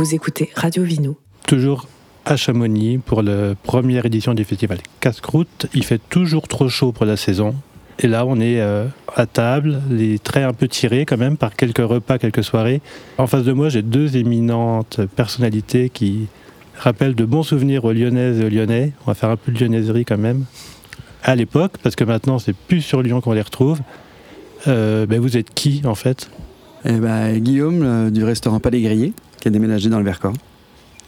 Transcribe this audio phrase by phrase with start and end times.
[0.00, 1.18] Vous écoutez Radio Vino.
[1.46, 1.86] Toujours
[2.24, 5.66] à Chamonix pour la première édition du festival Casse-Croûte.
[5.74, 7.54] Il fait toujours trop chaud pour la saison.
[7.98, 11.54] Et là, on est euh, à table, les traits un peu tirés quand même par
[11.54, 12.80] quelques repas, quelques soirées.
[13.18, 16.28] En face de moi, j'ai deux éminentes personnalités qui
[16.78, 18.92] rappellent de bons souvenirs aux Lyonnaises et aux Lyonnais.
[19.02, 20.46] On va faire un peu de lyonnaiserie quand même.
[21.24, 23.80] À l'époque, parce que maintenant, c'est plus sur Lyon qu'on les retrouve.
[24.66, 26.30] Euh, ben, vous êtes qui en fait?
[26.86, 30.34] Eh ben, Guillaume euh, du restaurant Palais Grillé, qui a déménagé dans le Vercors.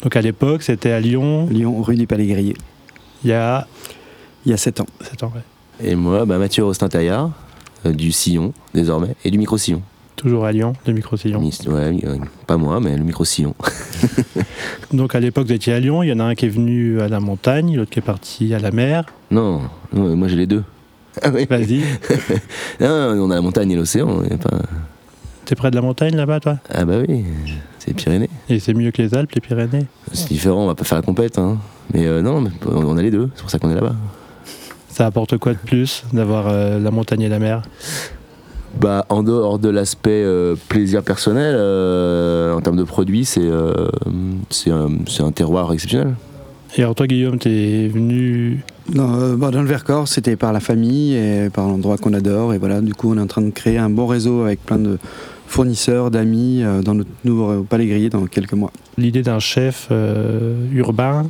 [0.02, 1.46] Donc à l'époque, c'était à Lyon.
[1.50, 2.56] Lyon, rue du Palais Grillé.
[3.24, 3.66] Il y a.
[4.45, 4.86] Il y a 7 ans.
[5.00, 5.88] 7 ans, ouais.
[5.88, 7.30] Et moi, bah, Mathieu Rostin-Taillard,
[7.86, 9.82] euh, du Sillon, désormais, et du micro-sillon.
[10.16, 11.41] Toujours à Lyon, de micro-sillon.
[11.41, 13.55] Ouais, euh, pas moi, mais le micro-sillon.
[14.92, 17.00] Donc à l'époque, vous étiez à Lyon, il y en a un qui est venu
[17.00, 19.06] à la montagne, l'autre qui est parti à la mer.
[19.30, 20.64] Non, non, moi j'ai les deux.
[21.20, 21.46] Ah oui.
[21.48, 21.83] Vas-y.
[22.80, 24.22] non, on a la montagne et l'océan.
[24.41, 24.62] Pas...
[25.52, 27.27] T'es près de la montagne là-bas, toi Ah bah oui,
[27.79, 28.30] c'est les Pyrénées.
[28.48, 31.03] Et c'est mieux que les Alpes, les Pyrénées C'est différent, on va pas faire la
[31.03, 31.36] compète.
[31.36, 31.58] Hein.
[31.92, 33.95] Mais euh, non, on a les deux, c'est pour ça qu'on est là-bas.
[34.89, 37.61] Ça apporte quoi de plus d'avoir euh, la montagne et la mer?
[38.80, 43.50] Bah, en dehors de l'aspect euh, plaisir personnel, en termes de produits, c'est
[44.48, 46.14] c'est un, un, terroir exceptionnel.
[46.78, 48.64] Et alors toi Guillaume, t'es venu?
[48.89, 52.55] Dans, bah, dans le Vercors, c'était par la famille et par l'endroit qu'on adore.
[52.55, 54.78] Et voilà, du coup, on est en train de créer un bon réseau avec plein
[54.78, 54.98] de
[55.53, 58.72] fournisseurs, d'amis dans notre nouveau palais grillé dans quelques mois.
[58.98, 59.91] L'idée d'un chef
[60.72, 61.27] urbain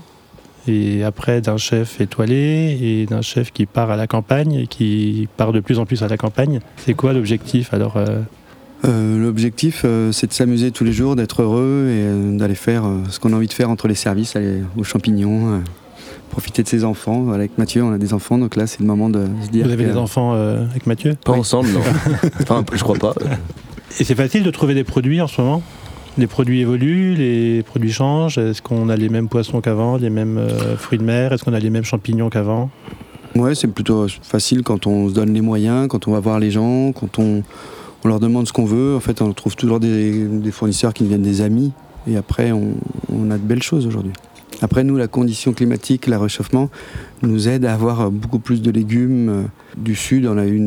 [0.68, 5.28] et après d'un chef étoilé et d'un chef qui part à la campagne et qui
[5.36, 6.60] part de plus en plus à la campagne.
[6.76, 8.20] C'est quoi l'objectif alors euh?
[8.84, 13.20] Euh, L'objectif, euh, c'est de s'amuser tous les jours, d'être heureux et d'aller faire ce
[13.20, 15.62] qu'on a envie de faire entre les services, aller aux champignons,
[16.30, 17.30] profiter de ses enfants.
[17.30, 19.66] Avec Mathieu, on a des enfants, donc là, c'est le moment de se dire.
[19.66, 21.14] Vous avez des enfants avec Mathieu?
[21.24, 21.80] Pas ensemble, non.
[22.40, 23.14] enfin, je crois pas.
[24.00, 25.62] Et c'est facile de trouver des produits en ce moment?
[26.18, 28.38] Les produits évoluent, les produits changent.
[28.38, 31.32] Est-ce qu'on a les mêmes poissons qu'avant, les mêmes euh, fruits de mer?
[31.32, 32.70] Est-ce qu'on a les mêmes champignons qu'avant?
[33.34, 36.50] Ouais, c'est plutôt facile quand on se donne les moyens, quand on va voir les
[36.50, 37.42] gens, quand on,
[38.04, 38.94] leur demande ce qu'on veut.
[38.96, 41.72] En fait, on trouve toujours des, fournisseurs qui deviennent des amis.
[42.06, 44.12] Et après, on, a de belles choses aujourd'hui.
[44.60, 46.70] Après, nous, la condition climatique, le réchauffement,
[47.22, 49.42] nous aide à avoir beaucoup plus de légumes euh,
[49.76, 50.26] du sud.
[50.26, 50.60] On a eu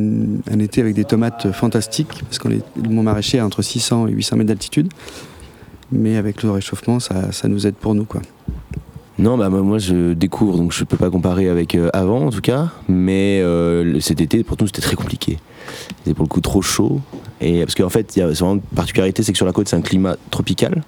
[0.52, 4.12] un été avec des tomates fantastiques, parce que le mont maraîcher est entre 600 et
[4.12, 4.90] 800 mètres d'altitude
[5.92, 8.06] mais avec le réchauffement, ça, ça nous aide pour nous.
[8.06, 8.22] Quoi.
[9.18, 12.42] Non, bah moi je découvre, donc je peux pas comparer avec euh, avant en tout
[12.42, 15.40] cas, mais euh, cet été pour nous c'était très compliqué.
[16.00, 17.00] C'était pour le coup trop chaud,
[17.40, 19.70] et parce qu'en fait il y a vraiment une particularité, c'est que sur la côte
[19.70, 20.84] c'est un climat tropical.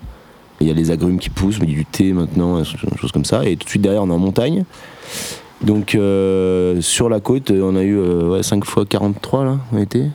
[0.60, 3.56] Il y a les agrumes qui poussent, mais du thé maintenant, choses comme ça, et
[3.56, 4.66] tout de suite derrière on est en montagne.
[5.62, 8.00] Donc euh, sur la côte on a eu
[8.42, 10.06] 5 fois 43 là, on été.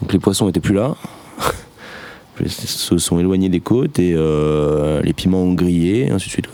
[0.00, 0.94] Donc les poissons étaient plus là
[2.46, 6.48] se sont éloignés des côtes et euh, les piments ont grillé, ainsi de suite.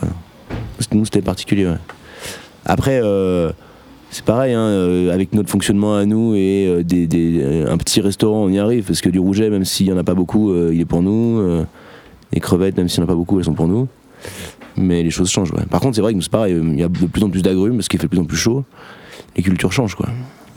[0.91, 1.71] Nous, c'était particulier.
[2.65, 3.51] Après, euh,
[4.09, 8.49] c'est pareil, hein, euh, avec notre fonctionnement à nous et des, un petit restaurant, on
[8.49, 10.85] y arrive, parce que du rouget, même s'il n'y en a pas beaucoup, il est
[10.85, 11.65] pour nous.
[12.33, 13.87] Les crevettes, même s'il n'y en a pas beaucoup, elles sont pour nous.
[14.77, 15.53] Mais les choses changent.
[15.69, 17.75] Par contre, c'est vrai que c'est pareil, il y a de plus en plus d'agrumes,
[17.77, 18.63] parce qu'il fait de plus en plus chaud.
[19.37, 19.95] Les cultures changent.
[19.95, 20.09] Quoi.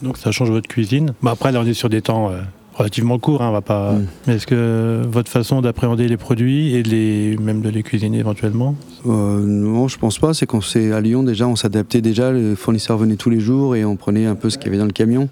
[0.02, 1.14] Donc ça change votre cuisine.
[1.22, 2.32] Bah après, là, on est sur des temps
[2.78, 3.92] relativement court, hein, on va pas.
[3.92, 4.30] Mm.
[4.30, 8.76] Est-ce que votre façon d'appréhender les produits et de les, même de les cuisiner éventuellement?
[9.06, 10.32] Euh, Non, je pense pas.
[10.32, 12.32] C'est qu'on s'est à Lyon déjà, on s'adaptait déjà.
[12.32, 14.78] Les fournisseurs venaient tous les jours et on prenait un peu ce qu'il y avait
[14.78, 15.28] dans le camion.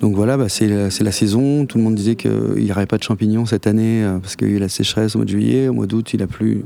[0.00, 1.66] Donc voilà, bah, c'est la, saison.
[1.66, 4.48] Tout le monde disait qu'il n'y aurait pas de champignons cette année euh, parce qu'il
[4.48, 5.68] y a eu la sécheresse au mois de juillet.
[5.68, 6.64] Au mois d'août, il a plu.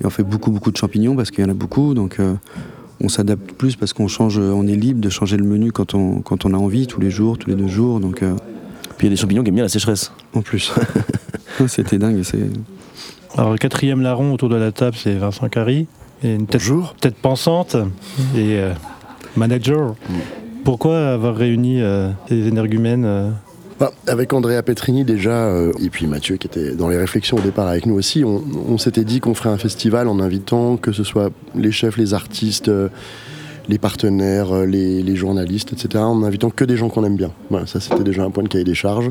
[0.00, 1.94] Et on fait beaucoup, beaucoup de champignons parce qu'il y en a beaucoup.
[1.94, 2.34] Donc euh,
[3.00, 6.20] on s'adapte plus parce qu'on change, on est libre de changer le menu quand on,
[6.20, 8.00] quand on a envie, tous les jours, tous les deux jours.
[8.00, 8.22] Donc
[8.96, 10.12] puis il y a des champignons qui aiment bien la sécheresse.
[10.34, 10.72] En plus.
[11.68, 12.22] C'était dingue.
[13.36, 15.86] Alors, le quatrième larron autour de la table, c'est Vincent Carry.
[16.22, 16.62] Et une tête,
[17.00, 17.76] tête pensante
[18.34, 18.72] et euh,
[19.36, 19.94] manager.
[20.66, 23.30] Pourquoi avoir réuni euh, ces énergumènes euh
[23.78, 25.50] bah, avec Andrea Petrini déjà,
[25.82, 29.04] et puis Mathieu qui était dans les réflexions au départ avec nous aussi, on, s'était
[29.04, 32.70] dit qu'on ferait un festival en invitant que ce soit les chefs, les artistes,
[33.68, 37.30] les partenaires, euh, les, journalistes, etc., en invitant que des gens qu'on aime bien.
[37.50, 39.10] Voilà, ça c'était déjà un point de cahier des charges.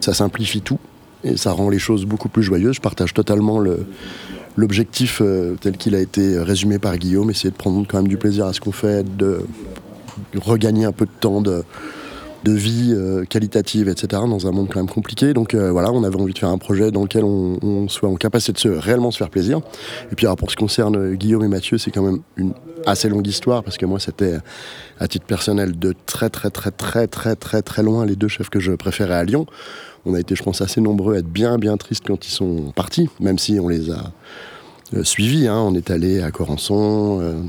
[0.00, 0.78] Ça simplifie tout
[1.24, 2.76] et ça rend les choses beaucoup plus joyeuses.
[2.76, 3.62] Je partage totalement
[4.56, 8.16] l'objectif euh, tel qu'il a été résumé par Guillaume, essayer de prendre quand même du
[8.16, 9.40] plaisir à ce qu'on fait, de
[10.40, 11.64] regagner un peu de temps de,
[12.44, 15.32] vie euh, qualitative, etc., dans un monde quand même compliqué.
[15.32, 18.16] Donc euh, voilà, on avait envie de faire un projet dans lequel on, soit en
[18.16, 19.60] capacité de se, réellement se faire plaisir.
[20.10, 22.52] Et puis alors, pour ce qui concerne euh, Guillaume et Mathieu, c'est quand même une
[22.84, 24.38] assez longue histoire, parce que moi, c'était
[24.98, 28.50] à titre personnel de très très très très très très très loin les deux chefs
[28.50, 29.46] que je préférais à Lyon.
[30.04, 32.72] On a été, je pense, assez nombreux à être bien bien tristes quand ils sont
[32.74, 34.12] partis, même si on les a
[35.04, 35.46] suivi.
[35.46, 35.58] Hein.
[35.58, 37.48] On est allé à Corançon, on,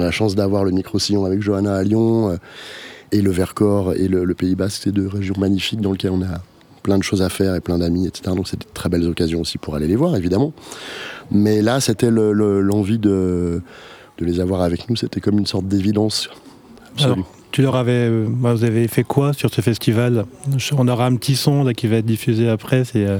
[0.00, 2.38] a la chance d'avoir le micro-sillon avec Johanna à Lyon,
[3.12, 6.40] et le Vercors et le, Pays Basque, c'est deux régions magnifiques dans lesquelles on a
[6.82, 8.34] plein de choses à faire et plein d'amis, etc.
[8.34, 10.52] Donc c'était de très belles occasions aussi pour aller les voir, évidemment.
[11.30, 13.62] Mais là, c'était l'envie de,
[14.18, 16.28] de les avoir avec nous, c'était comme une sorte d'évidence.
[17.52, 20.24] tu leur avais, euh, bah, vous avez fait quoi sur ce festival?
[20.76, 22.84] On aura un petit son là, qui va être diffusé après.
[22.84, 23.18] C'est, euh,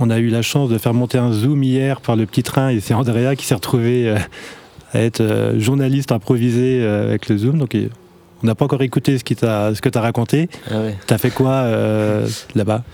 [0.00, 2.70] on a eu la chance de faire monter un zoom hier par le petit train
[2.70, 4.18] et c'est Andrea qui s'est retrouvé euh,
[4.94, 7.58] à être journaliste improvisé avec le zoom.
[7.58, 7.76] Donc
[8.42, 10.48] on n'a pas encore écouté ce, qui ce que tu as raconté.
[10.70, 10.76] Ah
[11.06, 11.68] Tu as fait quoi
[12.54, 12.84] là-bas?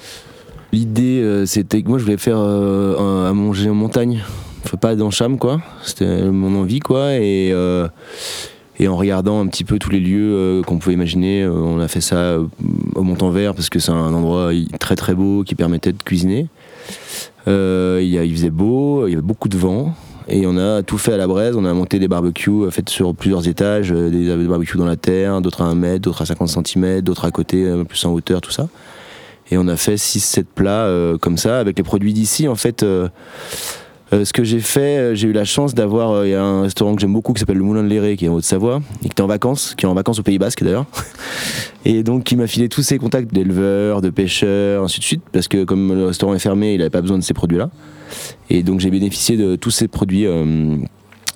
[0.73, 4.23] L'idée, c'était que moi je voulais faire à manger en montagne
[4.65, 5.61] faut pas dans Cham quoi.
[5.83, 7.89] C'était mon envie quoi et euh,
[8.79, 11.81] et en regardant un petit peu tous les lieux euh, qu'on pouvait imaginer, euh, on
[11.81, 12.39] a fait ça
[12.95, 16.47] au Montant-Vert parce que c'est un endroit très très beau qui permettait de cuisiner.
[17.47, 19.95] il faisait beau, il y avait beaucoup de vent.
[20.29, 23.15] Et on a tout fait à la braise, on a monté des barbecues faits sur
[23.15, 27.01] plusieurs étages, des, barbecues dans la terre, d'autres à 1 mètre, d'autres à 50 cm,
[27.01, 28.69] d'autres à côté, plus en hauteur, tout ça.
[29.51, 30.89] Et on a fait 6-7 plats
[31.21, 32.47] comme ça, avec les produits d'ici.
[32.47, 32.85] En fait,
[34.13, 36.43] euh, ce que j'ai fait, euh, j'ai eu la chance d'avoir, euh, il y a
[36.43, 38.81] un restaurant que j'aime beaucoup qui s'appelle le Moulin de Léré, qui est en Haute-Savoie,
[38.99, 40.87] et qui était en vacances, qui est en vacances au Pays Basque d'ailleurs.
[41.85, 45.49] Et donc qui m'a filé tous ses contacts d'éleveurs, de pêcheurs, ainsi de suite, parce
[45.49, 47.71] que comme le restaurant est fermé, il n'avait pas besoin de ces produits-là.
[48.51, 50.27] Et donc j'ai bénéficié de tous ces produits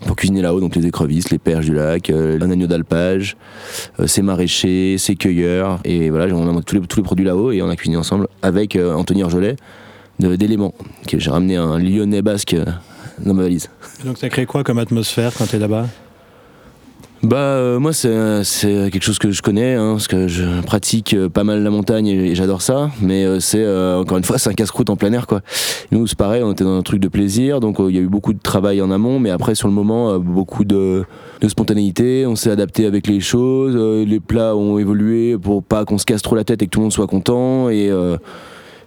[0.06, 3.36] pour cuisiner là-haut, donc les écrevisses, les perches du lac, un agneau d'alpage,
[4.04, 7.62] ses maraîchers, ses cueilleurs, et voilà, on a tous les, tous les produits là-haut et
[7.62, 9.56] on a cuisiné ensemble avec Anthony Arjolet
[10.18, 10.74] d'éléments.
[11.06, 12.64] J'ai ramené un lyonnais basque euh,
[13.24, 13.68] dans ma valise.
[14.04, 15.86] donc ça crée quoi comme atmosphère quand tu es là-bas?
[17.24, 18.10] Bah euh, moi c'est
[18.90, 22.06] quelque chose que je connais hein, parce que je pratique euh, pas mal la montagne
[22.06, 22.90] et, j'adore ça.
[23.00, 25.40] Mais c'est encore une fois c'est un casse-croûte en plein air quoi.
[25.90, 27.60] Nous c'est pareil on était dans un truc de plaisir.
[27.60, 29.18] Donc il y a eu beaucoup de travail en amont.
[29.18, 31.04] Mais après sur le moment beaucoup de,
[31.40, 32.26] de spontanéité.
[32.26, 33.76] On s'est adapté avec les choses.
[34.06, 36.80] Les plats ont évolué pour pas qu'on se casse trop la tête et que tout
[36.80, 37.68] le monde soit content.
[37.70, 37.90] Et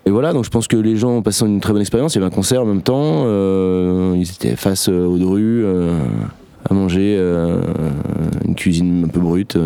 [0.08, 2.16] et voilà, donc je pense que les gens ont passé une très bonne expérience.
[2.16, 3.26] Il y avait un concert en même temps.
[3.26, 5.26] Euh, ils étaient face euh, aux deux
[5.66, 6.00] euh,
[6.70, 7.18] à manger
[8.46, 9.58] une cuisine un peu brute.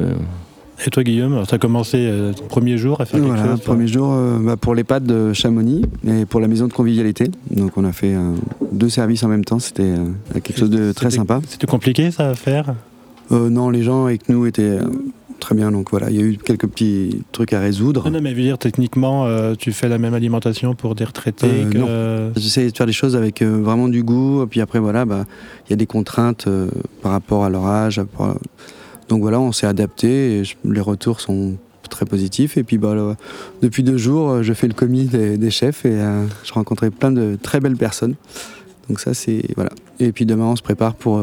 [0.86, 4.16] Et toi, Guillaume, tu as commencé le premier jour à faire quelque chose Premier jour
[4.42, 7.30] bah, pour les pâtes de Chamonix et pour la maison de convivialité.
[7.52, 8.16] Donc on a fait
[8.72, 9.60] deux services en même temps.
[9.60, 9.94] C'était
[10.34, 11.40] quelque chose de très sympa.
[11.48, 12.74] C'était compliqué ça à faire?
[13.30, 14.80] Non, les gens avec nous étaient
[15.42, 15.72] très bien.
[15.72, 18.10] Donc voilà, il y a eu quelques petits trucs à résoudre.
[18.10, 22.32] Non, mais veux dire, techniquement, euh, tu fais la même alimentation pour des retraités euh,
[22.38, 24.44] J'essaie de faire des choses avec euh, vraiment du goût.
[24.44, 25.26] Et puis après, voilà, bah,
[25.68, 26.48] il y a des contraintes
[27.02, 28.02] par rapport à leur âge.
[29.10, 31.58] Donc voilà, on s'est adapté et les retours sont
[31.90, 32.56] très positifs.
[32.56, 33.18] Et puis bah,
[33.62, 36.00] depuis deux jours, je fais le commis des, chefs et
[36.44, 38.16] je rencontrais plein de très belles personnes.
[38.88, 39.44] Donc ça, c'est...
[39.56, 39.72] Voilà.
[40.00, 41.22] Et puis demain, on se prépare pour,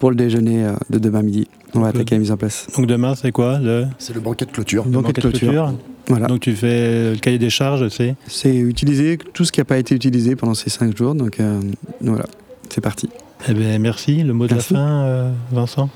[0.00, 1.46] pour le déjeuner de demain midi.
[1.74, 2.66] On va attaquer la mise en place.
[2.76, 3.86] Donc demain, c'est quoi le...
[3.98, 4.84] C'est le banquet de clôture.
[4.84, 5.72] Le banquet, de clôture.
[6.08, 6.26] Voilà.
[6.26, 9.78] Donc tu fais le cahier des charges, c'est C'est utiliser tout ce qui n'a pas
[9.78, 11.14] été utilisé pendant ces cinq jours.
[11.14, 11.60] Donc euh,
[12.00, 12.24] voilà,
[12.68, 13.08] c'est parti.
[13.48, 14.22] Eh bien, merci.
[14.22, 15.88] Le mot de la fin, euh, Vincent?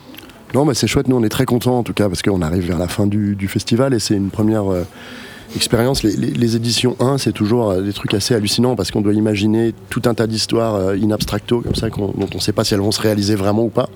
[0.54, 1.08] Non, mais c'est chouette.
[1.08, 3.48] Nous, on est très contents en tout cas parce qu'on arrive vers la fin du,
[3.48, 4.72] festival et c'est une première.
[4.72, 4.84] Euh,
[5.56, 6.02] expérience.
[6.02, 10.14] Les, éditions 1, c'est toujours des trucs assez hallucinants parce qu'on doit imaginer tout un
[10.14, 13.00] tas d'histoires in abstracto, comme ça, dont on ne sait pas si elles vont se
[13.00, 13.88] réaliser vraiment ou pas.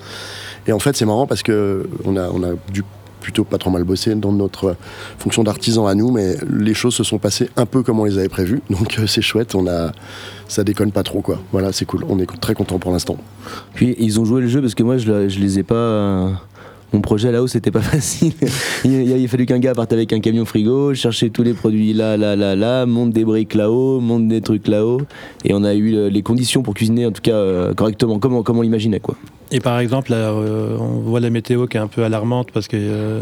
[0.67, 2.83] Et en fait, c'est marrant parce que on a, on a dû
[3.21, 4.76] plutôt pas trop mal bosser dans notre
[5.19, 8.19] fonction d'artisan à nous, mais les choses se sont passées un peu comme on les
[8.19, 8.62] avait prévues.
[8.71, 9.93] Donc euh, c'est chouette, on a,
[10.47, 11.38] ça déconne pas trop quoi.
[11.52, 12.05] Voilà, c'est cool.
[12.09, 13.17] On est très content pour l'instant.
[13.75, 16.33] Puis ils ont joué le jeu parce que moi je, je les ai pas
[16.92, 18.33] mon projet là-haut, c'était pas facile.
[18.85, 22.16] il, a fallu qu'un gars parte avec un camion frigo, chercher tous les produits là,
[22.16, 25.02] là, là, là, monte des briques là-haut, monte des trucs là-haut.
[25.45, 28.62] Et on a eu les conditions pour cuisiner, en tout cas, euh, correctement, comme, on
[28.62, 29.00] l'imaginait.
[29.50, 32.76] Et par exemple, euh, on voit la météo qui est un peu alarmante parce que
[32.78, 33.21] euh,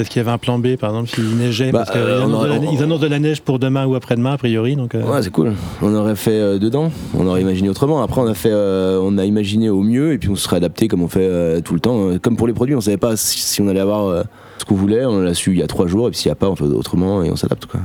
[0.00, 2.24] est-ce qu'il y avait un plan B, par exemple, s'il neigeait bah, Parce qu'ils euh,
[2.24, 4.76] annoncent, de la neige pour demain ou après-demain, a priori.
[4.76, 5.02] Donc, euh.
[5.02, 5.54] Ouais, c'est cool.
[5.82, 8.02] On aurait fait euh, dedans, on aurait imaginé autrement.
[8.02, 10.88] Après, on a, fait, on a imaginé au mieux et puis on se serait adapté
[10.88, 12.18] comme on fait tout le temps.
[12.20, 14.24] Comme pour les produits, on ne savait pas si, on allait avoir
[14.58, 15.04] ce qu'on voulait.
[15.04, 16.56] On l'a su il y a trois jours et puis s'il n'y a pas, on
[16.56, 17.66] fait autrement et on s'adapte.
[17.66, 17.80] Quoi.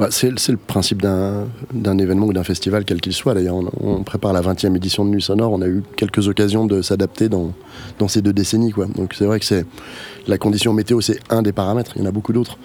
[0.00, 1.46] Bah, c'est, le principe d'un,
[1.98, 3.34] événement ou d'un festival, quel qu'il soit.
[3.34, 5.52] D'ailleurs, on, prépare la 20e édition de Nuit Sonore.
[5.52, 7.52] On a eu quelques occasions de s'adapter dans,
[8.08, 8.72] ces deux décennies.
[8.96, 9.64] Donc c'est vrai que
[10.26, 11.92] la condition météo, c'est un des paramètres.
[11.94, 12.58] Il y en a beaucoup d'autres.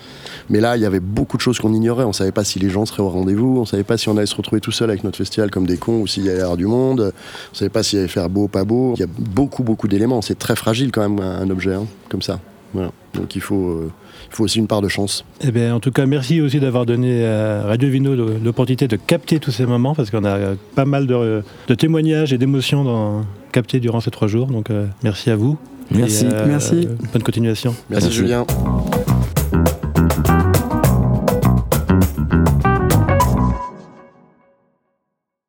[0.50, 2.04] Mais là, il y avait beaucoup de choses qu'on ignorait.
[2.04, 3.58] On ne savait pas si les gens seraient au rendez-vous.
[3.58, 5.68] On ne savait pas si on allait se retrouver tout seul avec notre festival comme
[5.68, 7.00] des cons ou s'il y allait avoir du monde.
[7.00, 8.94] On ne savait pas s'il allait faire beau, ou pas beau.
[8.96, 10.24] Il y a beaucoup, beaucoup d'éléments.
[10.24, 12.40] C'est très fragile quand même un objet hein, comme ça.
[12.74, 12.92] Voilà.
[13.16, 13.92] Donc il faut, euh,
[14.32, 15.26] il faut aussi une part de chance.
[15.42, 19.40] Eh bien, en tout cas, merci aussi d'avoir donné à Radio Vino l'opportunité de capter
[19.40, 20.38] tous ces moments parce qu'on a
[20.76, 24.46] pas mal de, de témoignages et d'émotions dans- captés durant ces trois jours.
[24.48, 25.58] Donc, euh, merci à vous.
[25.90, 26.26] Merci.
[26.26, 26.88] Et, euh, Merci.
[27.12, 27.74] Bonne continuation.
[27.90, 28.18] Merci, Merci.
[28.20, 28.46] Julien.